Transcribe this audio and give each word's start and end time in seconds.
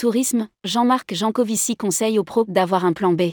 Tourisme, 0.00 0.48
Jean-Marc 0.64 1.12
Jancovici 1.12 1.76
conseille 1.76 2.18
aux 2.18 2.24
pros 2.24 2.46
d'avoir 2.48 2.86
un 2.86 2.94
plan 2.94 3.12
B. 3.12 3.32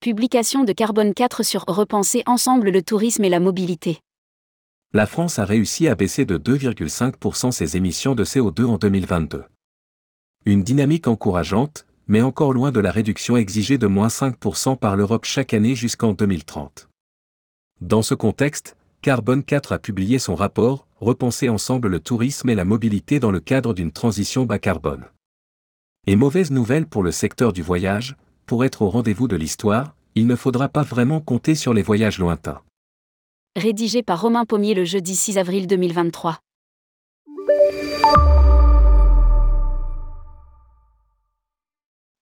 Publication 0.00 0.64
de 0.64 0.72
Carbone 0.72 1.12
4 1.12 1.42
sur 1.42 1.66
Repenser 1.66 2.22
ensemble 2.24 2.70
le 2.70 2.80
tourisme 2.80 3.22
et 3.22 3.28
la 3.28 3.38
mobilité. 3.38 4.00
La 4.94 5.04
France 5.04 5.38
a 5.38 5.44
réussi 5.44 5.86
à 5.86 5.94
baisser 5.94 6.24
de 6.24 6.38
2,5% 6.38 7.50
ses 7.50 7.76
émissions 7.76 8.14
de 8.14 8.24
CO2 8.24 8.64
en 8.64 8.78
2022. 8.78 9.44
Une 10.46 10.62
dynamique 10.62 11.06
encourageante, 11.06 11.84
mais 12.06 12.22
encore 12.22 12.54
loin 12.54 12.72
de 12.72 12.80
la 12.80 12.90
réduction 12.90 13.36
exigée 13.36 13.76
de 13.76 13.86
moins 13.86 14.08
5% 14.08 14.78
par 14.78 14.96
l'Europe 14.96 15.26
chaque 15.26 15.52
année 15.52 15.74
jusqu'en 15.74 16.14
2030. 16.14 16.88
Dans 17.82 18.00
ce 18.00 18.14
contexte, 18.14 18.78
Carbone 19.02 19.44
4 19.44 19.72
a 19.72 19.78
publié 19.78 20.18
son 20.18 20.34
rapport 20.34 20.86
Repenser 21.00 21.50
ensemble 21.50 21.88
le 21.88 22.00
tourisme 22.00 22.48
et 22.48 22.54
la 22.54 22.64
mobilité 22.64 23.20
dans 23.20 23.30
le 23.30 23.40
cadre 23.40 23.74
d'une 23.74 23.92
transition 23.92 24.46
bas 24.46 24.58
carbone. 24.58 25.04
Et 26.06 26.16
mauvaise 26.16 26.50
nouvelle 26.50 26.84
pour 26.84 27.02
le 27.02 27.10
secteur 27.10 27.54
du 27.54 27.62
voyage, 27.62 28.14
pour 28.44 28.62
être 28.66 28.82
au 28.82 28.90
rendez-vous 28.90 29.26
de 29.26 29.36
l'histoire, 29.36 29.94
il 30.14 30.26
ne 30.26 30.36
faudra 30.36 30.68
pas 30.68 30.82
vraiment 30.82 31.20
compter 31.20 31.54
sur 31.54 31.72
les 31.72 31.80
voyages 31.80 32.18
lointains. 32.18 32.60
Rédigé 33.56 34.02
par 34.02 34.20
Romain 34.20 34.44
Pommier 34.44 34.74
le 34.74 34.84
jeudi 34.84 35.16
6 35.16 35.38
avril 35.38 35.66
2023. 35.66 36.40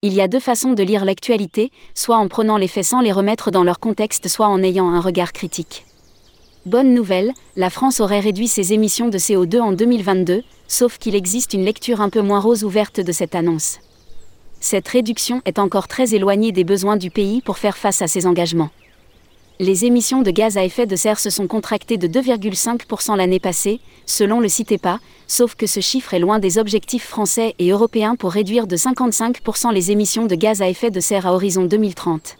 Il 0.02 0.14
y 0.14 0.20
a 0.20 0.28
deux 0.28 0.40
façons 0.40 0.74
de 0.74 0.82
lire 0.84 1.04
l'actualité, 1.04 1.72
soit 1.94 2.18
en 2.18 2.28
prenant 2.28 2.58
les 2.58 2.68
faits 2.68 2.84
sans 2.84 3.00
les 3.00 3.12
remettre 3.12 3.50
dans 3.50 3.64
leur 3.64 3.80
contexte, 3.80 4.28
soit 4.28 4.46
en 4.46 4.62
ayant 4.62 4.90
un 4.90 5.00
regard 5.00 5.32
critique. 5.32 5.86
Bonne 6.66 6.94
nouvelle, 6.94 7.32
la 7.56 7.70
France 7.70 7.98
aurait 7.98 8.20
réduit 8.20 8.46
ses 8.46 8.72
émissions 8.72 9.08
de 9.08 9.18
CO2 9.18 9.60
en 9.60 9.72
2022, 9.72 10.44
sauf 10.72 10.96
qu'il 10.96 11.14
existe 11.14 11.52
une 11.52 11.66
lecture 11.66 12.00
un 12.00 12.08
peu 12.08 12.22
moins 12.22 12.40
rose 12.40 12.64
ouverte 12.64 12.98
de 12.98 13.12
cette 13.12 13.34
annonce. 13.34 13.78
Cette 14.58 14.88
réduction 14.88 15.42
est 15.44 15.58
encore 15.58 15.86
très 15.86 16.14
éloignée 16.14 16.50
des 16.50 16.64
besoins 16.64 16.96
du 16.96 17.10
pays 17.10 17.42
pour 17.42 17.58
faire 17.58 17.76
face 17.76 18.00
à 18.00 18.08
ses 18.08 18.26
engagements. 18.26 18.70
Les 19.60 19.84
émissions 19.84 20.22
de 20.22 20.30
gaz 20.30 20.56
à 20.56 20.64
effet 20.64 20.86
de 20.86 20.96
serre 20.96 21.20
se 21.20 21.28
sont 21.28 21.46
contractées 21.46 21.98
de 21.98 22.08
2,5% 22.08 23.16
l'année 23.16 23.38
passée, 23.38 23.80
selon 24.06 24.40
le 24.40 24.48
CITEPA, 24.48 24.98
sauf 25.26 25.56
que 25.56 25.66
ce 25.66 25.80
chiffre 25.80 26.14
est 26.14 26.18
loin 26.18 26.38
des 26.38 26.56
objectifs 26.56 27.06
français 27.06 27.54
et 27.58 27.70
européens 27.70 28.16
pour 28.16 28.32
réduire 28.32 28.66
de 28.66 28.76
55% 28.76 29.74
les 29.74 29.90
émissions 29.90 30.24
de 30.24 30.34
gaz 30.34 30.62
à 30.62 30.70
effet 30.70 30.90
de 30.90 31.00
serre 31.00 31.26
à 31.26 31.34
horizon 31.34 31.64
2030. 31.64 32.38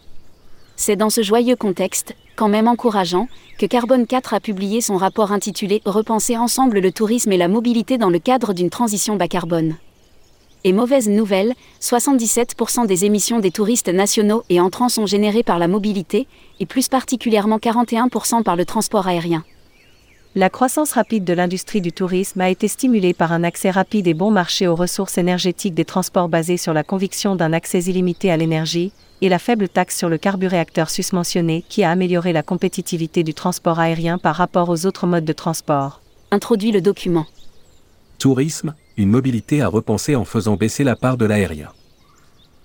C'est 0.84 0.96
dans 0.96 1.10
ce 1.10 1.22
joyeux 1.22 1.54
contexte, 1.54 2.16
quand 2.34 2.48
même 2.48 2.66
encourageant, 2.66 3.28
que 3.56 3.66
Carbone 3.66 4.04
4 4.04 4.34
a 4.34 4.40
publié 4.40 4.80
son 4.80 4.96
rapport 4.96 5.30
intitulé 5.30 5.80
Repenser 5.84 6.36
ensemble 6.36 6.80
le 6.80 6.90
tourisme 6.90 7.30
et 7.30 7.36
la 7.36 7.46
mobilité 7.46 7.98
dans 7.98 8.10
le 8.10 8.18
cadre 8.18 8.52
d'une 8.52 8.68
transition 8.68 9.14
bas 9.14 9.28
carbone. 9.28 9.76
Et 10.64 10.72
mauvaise 10.72 11.08
nouvelle, 11.08 11.54
77% 11.80 12.88
des 12.88 13.04
émissions 13.04 13.38
des 13.38 13.52
touristes 13.52 13.90
nationaux 13.90 14.42
et 14.48 14.58
entrants 14.58 14.88
sont 14.88 15.06
générées 15.06 15.44
par 15.44 15.60
la 15.60 15.68
mobilité, 15.68 16.26
et 16.58 16.66
plus 16.66 16.88
particulièrement 16.88 17.58
41% 17.58 18.42
par 18.42 18.56
le 18.56 18.64
transport 18.64 19.06
aérien. 19.06 19.44
La 20.34 20.48
croissance 20.48 20.92
rapide 20.92 21.24
de 21.24 21.34
l'industrie 21.34 21.82
du 21.82 21.92
tourisme 21.92 22.40
a 22.40 22.48
été 22.48 22.66
stimulée 22.66 23.12
par 23.12 23.32
un 23.32 23.44
accès 23.44 23.70
rapide 23.70 24.06
et 24.06 24.14
bon 24.14 24.30
marché 24.30 24.66
aux 24.66 24.74
ressources 24.74 25.18
énergétiques 25.18 25.74
des 25.74 25.84
transports 25.84 26.30
basés 26.30 26.56
sur 26.56 26.72
la 26.72 26.82
conviction 26.82 27.36
d'un 27.36 27.52
accès 27.52 27.80
illimité 27.80 28.30
à 28.30 28.38
l'énergie, 28.38 28.92
et 29.20 29.28
la 29.28 29.38
faible 29.38 29.68
taxe 29.68 29.98
sur 29.98 30.08
le 30.08 30.16
carburéacteur 30.16 30.88
susmentionné 30.88 31.62
qui 31.68 31.84
a 31.84 31.90
amélioré 31.90 32.32
la 32.32 32.42
compétitivité 32.42 33.24
du 33.24 33.34
transport 33.34 33.78
aérien 33.78 34.16
par 34.16 34.34
rapport 34.36 34.70
aux 34.70 34.86
autres 34.86 35.06
modes 35.06 35.26
de 35.26 35.34
transport. 35.34 36.00
Introduit 36.30 36.72
le 36.72 36.80
document. 36.80 37.26
Tourisme, 38.18 38.74
une 38.96 39.10
mobilité 39.10 39.60
à 39.60 39.68
repenser 39.68 40.16
en 40.16 40.24
faisant 40.24 40.56
baisser 40.56 40.82
la 40.82 40.96
part 40.96 41.18
de 41.18 41.26
l'aérien. 41.26 41.68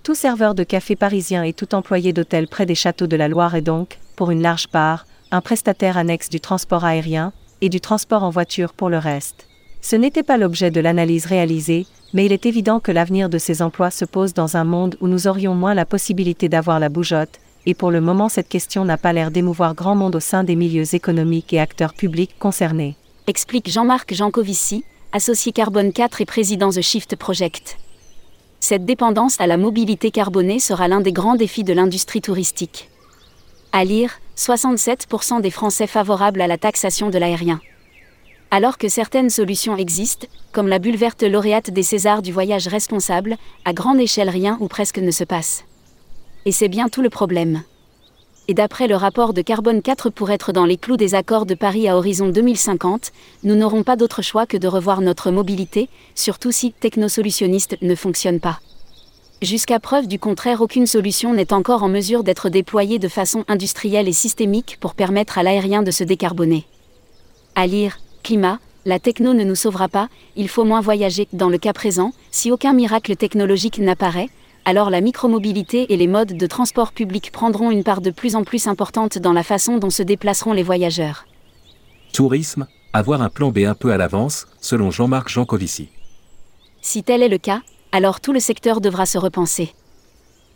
Tout 0.04 0.16
serveur 0.16 0.56
de 0.56 0.64
café 0.64 0.96
parisien 0.96 1.44
et 1.44 1.52
tout 1.52 1.76
employé 1.76 2.14
d'hôtel 2.14 2.48
près 2.48 2.66
des 2.66 2.76
châteaux 2.76 3.08
de 3.08 3.18
la 3.18 3.28
Loire 3.28 3.56
est 3.56 3.62
donc, 3.62 4.00
pour 4.16 4.32
une 4.32 4.42
large 4.42 4.70
part, 4.70 5.06
un 5.32 5.42
prestataire 5.42 5.98
annexe 5.98 6.30
du 6.30 6.40
transport 6.40 6.86
aérien, 6.86 7.34
et 7.62 7.70
du 7.70 7.82
transport 7.82 8.24
en 8.24 8.30
voiture 8.30 8.74
pour 8.74 8.90
le 8.90 8.98
reste. 8.98 9.48
Ce 9.82 9.96
n'était 9.96 10.24
pas 10.24 10.38
l'objet 10.38 10.72
de 10.72 10.80
l'analyse 10.80 11.26
réalisée, 11.26 11.86
mais 12.14 12.26
il 12.26 12.32
est 12.32 12.46
évident 12.46 12.80
que 12.80 12.92
l'avenir 12.92 13.30
de 13.30 13.38
ces 13.38 13.62
emplois 13.62 13.92
se 13.92 14.06
pose 14.06 14.34
dans 14.34 14.58
un 14.58 14.64
monde 14.64 14.98
où 15.02 15.08
nous 15.08 15.28
aurions 15.28 15.56
moins 15.56 15.74
la 15.74 15.86
possibilité 15.86 16.50
d'avoir 16.50 16.80
la 16.80 16.90
bougeotte, 16.90 17.40
et 17.66 17.74
pour 17.74 17.92
le 17.92 18.02
moment 18.02 18.30
cette 18.30 18.50
question 18.50 18.86
n'a 18.86 18.98
pas 18.98 19.14
l'air 19.14 19.32
d'émouvoir 19.32 19.76
grand 19.76 19.96
monde 19.96 20.16
au 20.16 20.20
sein 20.20 20.44
des 20.44 20.56
milieux 20.56 20.96
économiques 20.96 21.54
et 21.54 21.60
acteurs 21.60 21.94
publics 21.94 22.36
concernés. 22.40 22.96
Explique 23.28 23.70
Jean-Marc 23.70 24.14
Jancovici, 24.14 24.86
associé 25.12 25.52
Carbone 25.52 25.92
4 25.92 26.22
et 26.22 26.26
président 26.26 26.70
The 26.70 26.82
Shift 26.82 27.16
Project. 27.18 27.78
Cette 28.60 28.86
dépendance 28.86 29.40
à 29.40 29.48
la 29.48 29.58
mobilité 29.58 30.12
carbonée 30.12 30.60
sera 30.60 30.88
l'un 30.88 31.02
des 31.02 31.12
grands 31.12 31.36
défis 31.36 31.64
de 31.64 31.74
l'industrie 31.74 32.22
touristique. 32.22 32.90
À 33.72 33.84
lire, 33.84 34.20
67% 34.38 35.42
des 35.42 35.50
Français 35.50 35.88
favorables 35.88 36.42
à 36.42 36.48
la 36.48 36.60
taxation 36.60 37.10
de 37.10 37.18
l'aérien. 37.18 37.60
Alors 38.52 38.78
que 38.78 38.88
certaines 38.88 39.32
solutions 39.32 39.76
existent, 39.76 40.28
comme 40.52 40.68
la 40.68 40.80
bulle 40.80 40.96
verte 40.96 41.24
lauréate 41.24 41.72
des 41.72 41.84
Césars 41.84 42.22
du 42.22 42.32
voyage 42.32 42.68
responsable, 42.68 43.36
à 43.66 43.74
grande 43.74 44.00
échelle 44.00 44.30
rien 44.30 44.58
ou 44.62 44.68
presque 44.68 45.00
ne 45.00 45.12
se 45.12 45.24
passe. 45.24 45.66
Et 46.46 46.52
c'est 46.52 46.70
bien 46.70 46.88
tout 46.88 47.02
le 47.02 47.10
problème. 47.10 47.64
Et 48.48 48.54
d'après 48.54 48.88
le 48.88 48.96
rapport 48.96 49.34
de 49.34 49.42
Carbone 49.42 49.82
4 49.82 50.12
pour 50.12 50.30
être 50.30 50.54
dans 50.54 50.66
les 50.66 50.78
clous 50.78 50.96
des 50.96 51.16
accords 51.16 51.46
de 51.46 51.56
Paris 51.56 51.90
à 51.90 51.98
horizon 51.98 52.30
2050, 52.30 53.12
nous 53.44 53.56
n'aurons 53.56 53.84
pas 53.84 53.98
d'autre 53.98 54.22
choix 54.22 54.46
que 54.46 54.56
de 54.56 54.68
revoir 54.68 55.02
notre 55.02 55.32
mobilité, 55.32 55.90
surtout 56.16 56.52
si 56.52 56.72
technosolutionniste 56.72 57.76
ne 57.82 57.96
fonctionne 57.96 58.40
pas. 58.40 58.60
Jusqu'à 59.44 59.80
preuve 59.80 60.08
du 60.08 60.18
contraire, 60.18 60.62
aucune 60.62 60.88
solution 60.88 61.32
n'est 61.34 61.54
encore 61.54 61.84
en 61.84 61.90
mesure 61.90 62.24
d'être 62.24 62.50
déployée 62.50 62.98
de 62.98 63.08
façon 63.08 63.46
industrielle 63.48 64.08
et 64.08 64.14
systémique 64.14 64.78
pour 64.80 64.96
permettre 64.96 65.38
à 65.38 65.44
l'aérien 65.44 65.84
de 65.84 65.92
se 65.92 66.04
décarboner. 66.04 66.66
À 67.54 67.68
lire, 67.68 68.00
climat, 68.24 68.60
la 68.86 68.98
techno 68.98 69.36
ne 69.36 69.44
nous 69.44 69.56
sauvera 69.56 69.90
pas, 69.90 70.10
il 70.36 70.50
faut 70.50 70.64
moins 70.64 70.82
voyager. 70.82 71.28
Dans 71.34 71.50
le 71.50 71.60
cas 71.60 71.74
présent, 71.74 72.14
si 72.32 72.52
aucun 72.52 72.74
miracle 72.74 73.16
technologique 73.16 73.78
n'apparaît, 73.78 74.30
alors 74.66 74.90
la 74.90 75.02
micromobilité 75.02 75.94
et 75.94 75.98
les 75.98 76.08
modes 76.08 76.34
de 76.34 76.48
transport 76.48 76.92
public 76.92 77.32
prendront 77.32 77.70
une 77.70 77.84
part 77.84 78.02
de 78.02 78.10
plus 78.10 78.36
en 78.36 78.44
plus 78.44 78.66
importante 78.66 79.20
dans 79.20 79.34
la 79.34 79.44
façon 79.44 79.78
dont 79.78 79.92
se 79.92 80.02
déplaceront 80.02 80.54
les 80.54 80.64
voyageurs. 80.64 81.26
Tourisme, 82.12 82.66
avoir 82.92 83.22
un 83.22 83.30
plan 83.30 83.52
B 83.52 83.60
un 83.60 83.76
peu 83.76 83.92
à 83.92 83.98
l'avance, 83.98 84.48
selon 84.62 84.90
Jean-Marc 84.90 85.30
Jancovici. 85.30 85.90
Si 86.82 87.04
tel 87.04 87.22
est 87.22 87.30
le 87.30 87.38
cas, 87.38 87.62
alors 87.92 88.22
tout 88.22 88.34
le 88.34 88.40
secteur 88.40 88.82
devra 88.82 89.06
se 89.06 89.18
repenser. 89.18 89.74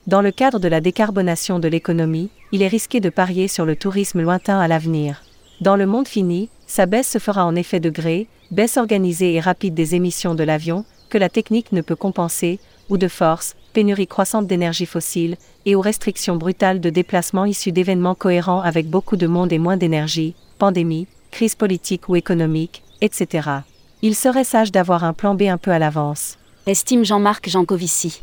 Dans 0.07 0.21
le 0.21 0.31
cadre 0.31 0.59
de 0.59 0.67
la 0.67 0.81
décarbonation 0.81 1.59
de 1.59 1.67
l'économie, 1.67 2.29
il 2.51 2.61
est 2.61 2.67
risqué 2.67 2.99
de 2.99 3.09
parier 3.09 3.47
sur 3.47 3.65
le 3.65 3.75
tourisme 3.75 4.21
lointain 4.21 4.59
à 4.59 4.67
l'avenir. 4.67 5.23
Dans 5.61 5.75
le 5.75 5.85
monde 5.85 6.07
fini, 6.07 6.49
sa 6.65 6.87
baisse 6.87 7.07
se 7.07 7.19
fera 7.19 7.45
en 7.45 7.55
effet 7.55 7.79
de 7.79 7.89
gré, 7.89 8.27
baisse 8.49 8.77
organisée 8.77 9.35
et 9.35 9.39
rapide 9.39 9.73
des 9.73 9.93
émissions 9.93 10.33
de 10.33 10.43
l'avion, 10.43 10.85
que 11.09 11.17
la 11.17 11.29
technique 11.29 11.71
ne 11.71 11.81
peut 11.81 11.95
compenser, 11.95 12.59
ou 12.89 12.97
de 12.97 13.07
force, 13.07 13.55
pénurie 13.73 14.07
croissante 14.07 14.47
d'énergie 14.47 14.85
fossile, 14.85 15.37
et 15.65 15.75
aux 15.75 15.81
restrictions 15.81 16.35
brutales 16.35 16.81
de 16.81 16.89
déplacement 16.89 17.45
issues 17.45 17.71
d'événements 17.71 18.15
cohérents 18.15 18.61
avec 18.61 18.89
beaucoup 18.89 19.17
de 19.17 19.27
monde 19.27 19.53
et 19.53 19.59
moins 19.59 19.77
d'énergie, 19.77 20.35
pandémie, 20.57 21.07
crise 21.29 21.55
politique 21.55 22.09
ou 22.09 22.15
économique, 22.15 22.83
etc. 23.01 23.49
Il 24.01 24.15
serait 24.15 24.43
sage 24.43 24.71
d'avoir 24.71 25.03
un 25.03 25.13
plan 25.13 25.35
B 25.35 25.43
un 25.43 25.57
peu 25.57 25.71
à 25.71 25.79
l'avance. 25.79 26.37
Estime 26.67 27.03
Jean-Marc 27.03 27.49
Jancovici. 27.49 28.21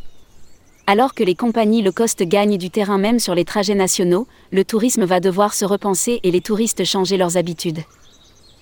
Alors 0.87 1.15
que 1.15 1.25
les 1.25 1.35
compagnies 1.35 1.83
low 1.83 1.91
cost 1.91 2.23
gagnent 2.23 2.57
du 2.57 2.71
terrain 2.71 2.97
même 2.97 3.19
sur 3.19 3.35
les 3.35 3.45
trajets 3.45 3.75
nationaux, 3.75 4.29
le 4.53 4.65
tourisme 4.65 5.05
va 5.05 5.19
devoir 5.19 5.55
se 5.55 5.65
repenser 5.65 6.21
et 6.23 6.31
les 6.31 6.41
touristes 6.41 6.85
changer 6.85 7.17
leurs 7.17 7.37
habitudes. 7.37 7.81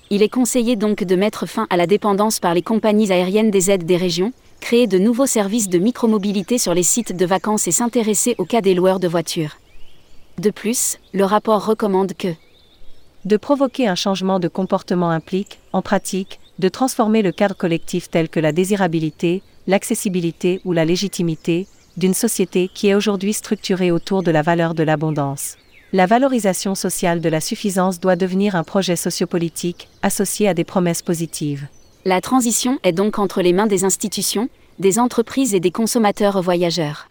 Il 0.08 0.22
est 0.22 0.30
conseillé 0.30 0.76
donc 0.76 1.04
de 1.04 1.14
mettre 1.14 1.44
fin 1.44 1.66
à 1.68 1.76
la 1.76 1.86
dépendance 1.86 2.40
par 2.40 2.54
les 2.54 2.62
compagnies 2.62 3.12
aériennes 3.12 3.50
des 3.50 3.70
aides 3.70 3.84
des 3.84 3.98
régions, 3.98 4.32
créer 4.60 4.86
de 4.86 4.96
nouveaux 4.96 5.26
services 5.26 5.68
de 5.68 5.78
micromobilité 5.78 6.56
sur 6.56 6.72
les 6.72 6.82
sites 6.82 7.14
de 7.14 7.26
vacances 7.26 7.68
et 7.68 7.72
s'intéresser 7.72 8.34
au 8.38 8.46
cas 8.46 8.62
des 8.62 8.72
loueurs 8.72 8.98
de 8.98 9.08
voitures. 9.08 9.58
De 10.38 10.48
plus, 10.48 10.96
le 11.12 11.24
rapport 11.24 11.66
recommande 11.66 12.14
que 12.14 12.34
de 13.26 13.36
provoquer 13.36 13.88
un 13.88 13.94
changement 13.94 14.38
de 14.38 14.48
comportement 14.48 15.10
implique, 15.10 15.58
en 15.74 15.82
pratique, 15.82 16.40
de 16.58 16.68
transformer 16.68 17.22
le 17.22 17.32
cadre 17.32 17.56
collectif 17.56 18.10
tel 18.10 18.28
que 18.28 18.40
la 18.40 18.52
désirabilité, 18.52 19.42
l'accessibilité 19.66 20.60
ou 20.64 20.72
la 20.72 20.84
légitimité 20.84 21.66
d'une 21.96 22.14
société 22.14 22.70
qui 22.72 22.88
est 22.88 22.94
aujourd'hui 22.94 23.32
structurée 23.32 23.90
autour 23.90 24.22
de 24.22 24.30
la 24.30 24.42
valeur 24.42 24.74
de 24.74 24.82
l'abondance 24.82 25.56
la 25.92 26.06
valorisation 26.06 26.74
sociale 26.74 27.20
de 27.20 27.28
la 27.28 27.40
suffisance 27.40 28.00
doit 28.00 28.16
devenir 28.16 28.56
un 28.56 28.64
projet 28.64 28.96
sociopolitique, 28.96 29.88
associé 30.02 30.48
à 30.48 30.54
des 30.54 30.64
promesses 30.64 31.02
positives. 31.02 31.68
La 32.04 32.20
transition 32.20 32.78
est 32.82 32.92
donc 32.92 33.18
entre 33.18 33.40
les 33.40 33.52
mains 33.52 33.66
des 33.66 33.84
institutions, 33.84 34.48
des 34.78 34.98
entreprises 34.98 35.54
et 35.54 35.60
des 35.60 35.70
consommateurs 35.70 36.42
voyageurs. 36.42 37.08